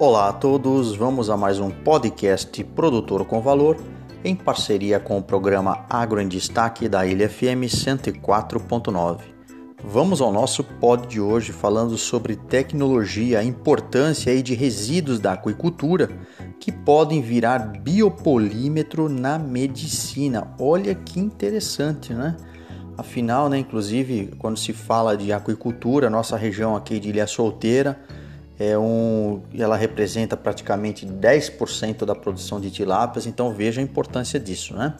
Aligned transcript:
Olá 0.00 0.30
a 0.30 0.32
todos, 0.32 0.96
vamos 0.96 1.28
a 1.28 1.36
mais 1.36 1.60
um 1.60 1.68
podcast 1.68 2.64
Produtor 2.64 3.26
com 3.26 3.42
Valor 3.42 3.76
em 4.24 4.34
parceria 4.34 4.98
com 4.98 5.18
o 5.18 5.22
programa 5.22 5.84
Agro 5.90 6.22
em 6.22 6.26
Destaque 6.26 6.88
da 6.88 7.06
Ilha 7.06 7.28
FM 7.28 7.68
104.9. 7.68 9.18
Vamos 9.84 10.22
ao 10.22 10.32
nosso 10.32 10.64
pod 10.64 11.06
de 11.06 11.20
hoje 11.20 11.52
falando 11.52 11.98
sobre 11.98 12.34
tecnologia, 12.34 13.44
importância 13.44 14.32
aí 14.32 14.42
de 14.42 14.54
resíduos 14.54 15.20
da 15.20 15.34
aquicultura 15.34 16.08
que 16.58 16.72
podem 16.72 17.20
virar 17.20 17.58
biopolímetro 17.58 19.06
na 19.06 19.38
medicina. 19.38 20.54
Olha 20.58 20.94
que 20.94 21.20
interessante, 21.20 22.14
né? 22.14 22.38
Afinal, 22.96 23.50
né, 23.50 23.58
inclusive, 23.58 24.32
quando 24.38 24.56
se 24.56 24.72
fala 24.72 25.14
de 25.14 25.30
aquicultura, 25.30 26.08
nossa 26.08 26.38
região 26.38 26.74
aqui 26.74 26.98
de 26.98 27.10
Ilha 27.10 27.26
Solteira, 27.26 28.00
é 28.60 28.78
um, 28.78 29.40
ela 29.58 29.74
representa 29.74 30.36
praticamente 30.36 31.06
10% 31.06 32.04
da 32.04 32.14
produção 32.14 32.60
de 32.60 32.70
tilápias, 32.70 33.26
então 33.26 33.54
veja 33.54 33.80
a 33.80 33.84
importância 33.84 34.38
disso. 34.38 34.74
Né? 34.74 34.94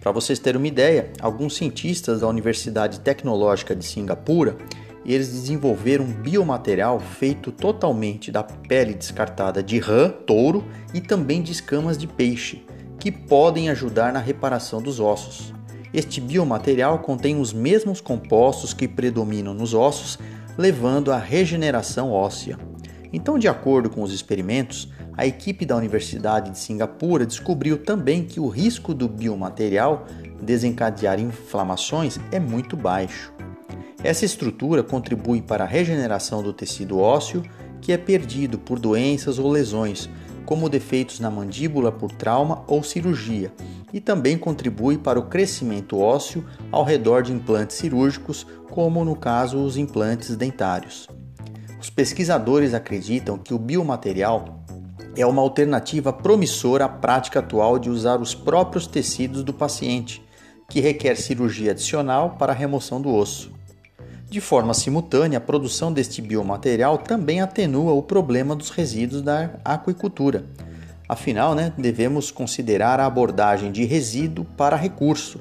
Para 0.00 0.12
vocês 0.12 0.38
terem 0.38 0.60
uma 0.60 0.68
ideia, 0.68 1.10
alguns 1.20 1.56
cientistas 1.56 2.20
da 2.20 2.28
Universidade 2.28 3.00
Tecnológica 3.00 3.74
de 3.74 3.84
Singapura 3.84 4.56
eles 5.04 5.28
desenvolveram 5.28 6.04
um 6.04 6.12
biomaterial 6.12 7.00
feito 7.00 7.50
totalmente 7.50 8.30
da 8.30 8.44
pele 8.44 8.94
descartada 8.94 9.62
de 9.62 9.78
rã, 9.78 10.08
touro 10.08 10.64
e 10.94 11.00
também 11.00 11.42
de 11.42 11.50
escamas 11.50 11.96
de 11.98 12.06
peixe, 12.06 12.64
que 12.98 13.10
podem 13.10 13.70
ajudar 13.70 14.12
na 14.12 14.20
reparação 14.20 14.80
dos 14.80 15.00
ossos. 15.00 15.52
Este 15.92 16.20
biomaterial 16.20 17.00
contém 17.00 17.40
os 17.40 17.52
mesmos 17.52 18.00
compostos 18.00 18.72
que 18.72 18.86
predominam 18.86 19.52
nos 19.52 19.74
ossos, 19.74 20.18
levando 20.56 21.10
à 21.10 21.18
regeneração 21.18 22.12
óssea. 22.12 22.69
Então, 23.12 23.38
de 23.38 23.48
acordo 23.48 23.90
com 23.90 24.02
os 24.02 24.12
experimentos, 24.12 24.88
a 25.16 25.26
equipe 25.26 25.66
da 25.66 25.76
Universidade 25.76 26.50
de 26.50 26.58
Singapura 26.58 27.26
descobriu 27.26 27.78
também 27.78 28.24
que 28.24 28.38
o 28.38 28.48
risco 28.48 28.94
do 28.94 29.08
biomaterial 29.08 30.06
desencadear 30.40 31.20
inflamações 31.20 32.18
é 32.30 32.38
muito 32.38 32.76
baixo. 32.76 33.32
Essa 34.02 34.24
estrutura 34.24 34.82
contribui 34.82 35.42
para 35.42 35.64
a 35.64 35.66
regeneração 35.66 36.42
do 36.42 36.52
tecido 36.52 36.98
ósseo 36.98 37.42
que 37.80 37.92
é 37.92 37.98
perdido 37.98 38.58
por 38.58 38.78
doenças 38.78 39.38
ou 39.38 39.50
lesões, 39.50 40.08
como 40.44 40.68
defeitos 40.68 41.20
na 41.20 41.30
mandíbula 41.30 41.92
por 41.92 42.10
trauma 42.12 42.64
ou 42.66 42.82
cirurgia, 42.82 43.52
e 43.92 44.00
também 44.00 44.36
contribui 44.36 44.98
para 44.98 45.18
o 45.18 45.28
crescimento 45.28 45.98
ósseo 45.98 46.44
ao 46.70 46.84
redor 46.84 47.22
de 47.22 47.32
implantes 47.32 47.76
cirúrgicos, 47.76 48.46
como 48.70 49.04
no 49.04 49.16
caso 49.16 49.58
os 49.58 49.76
implantes 49.76 50.36
dentários. 50.36 51.08
Os 51.80 51.88
pesquisadores 51.88 52.74
acreditam 52.74 53.38
que 53.38 53.54
o 53.54 53.58
biomaterial 53.58 54.62
é 55.16 55.24
uma 55.24 55.40
alternativa 55.40 56.12
promissora 56.12 56.84
à 56.84 56.88
prática 56.88 57.38
atual 57.38 57.78
de 57.78 57.88
usar 57.88 58.20
os 58.20 58.34
próprios 58.34 58.86
tecidos 58.86 59.42
do 59.42 59.54
paciente, 59.54 60.22
que 60.68 60.78
requer 60.78 61.16
cirurgia 61.16 61.70
adicional 61.70 62.36
para 62.38 62.52
a 62.52 62.54
remoção 62.54 63.00
do 63.00 63.12
osso. 63.14 63.50
De 64.28 64.42
forma 64.42 64.74
simultânea, 64.74 65.38
a 65.38 65.40
produção 65.40 65.90
deste 65.90 66.20
biomaterial 66.20 66.98
também 66.98 67.40
atenua 67.40 67.94
o 67.94 68.02
problema 68.02 68.54
dos 68.54 68.68
resíduos 68.68 69.22
da 69.22 69.50
aquicultura. 69.64 70.44
Afinal, 71.08 71.54
né, 71.54 71.72
devemos 71.78 72.30
considerar 72.30 73.00
a 73.00 73.06
abordagem 73.06 73.72
de 73.72 73.84
resíduo 73.84 74.44
para 74.56 74.76
recurso, 74.76 75.40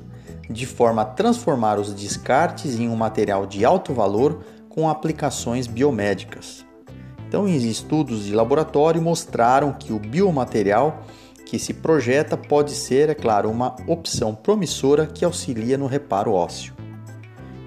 de 0.49 0.65
forma 0.65 1.01
a 1.01 1.05
transformar 1.05 1.77
os 1.77 1.93
descartes 1.93 2.79
em 2.79 2.87
um 2.87 2.95
material 2.95 3.45
de 3.45 3.63
alto 3.63 3.93
valor 3.93 4.41
com 4.80 4.88
aplicações 4.88 5.67
biomédicas. 5.67 6.66
Então, 7.27 7.45
estudos 7.49 8.23
de 8.23 8.33
laboratório 8.33 9.02
mostraram 9.02 9.73
que 9.73 9.91
o 9.91 9.99
biomaterial 9.99 11.03
que 11.45 11.59
se 11.59 11.73
projeta 11.73 12.37
pode 12.37 12.71
ser, 12.71 13.09
é 13.09 13.14
claro, 13.14 13.49
uma 13.49 13.76
opção 13.87 14.33
promissora 14.33 15.05
que 15.05 15.26
auxilia 15.26 15.77
no 15.77 15.86
reparo 15.86 16.31
ósseo. 16.31 16.73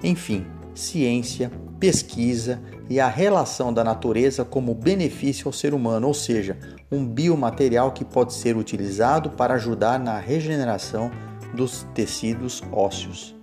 Enfim, 0.03 0.47
ciência, 0.73 1.51
pesquisa 1.79 2.59
e 2.89 2.99
a 2.99 3.07
relação 3.07 3.71
da 3.71 3.83
natureza 3.83 4.43
como 4.43 4.73
benefício 4.73 5.47
ao 5.47 5.53
ser 5.53 5.75
humano, 5.75 6.07
ou 6.07 6.15
seja, 6.15 6.57
um 6.91 7.05
biomaterial 7.05 7.91
que 7.91 8.03
pode 8.03 8.33
ser 8.33 8.57
utilizado 8.57 9.29
para 9.29 9.53
ajudar 9.53 9.99
na 9.99 10.17
regeneração 10.17 11.11
dos 11.53 11.85
tecidos 11.93 12.63
ósseos. 12.71 13.35